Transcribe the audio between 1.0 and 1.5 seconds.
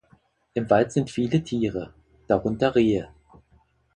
viele